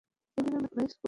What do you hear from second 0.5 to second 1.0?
কোনো স্কুল নেই।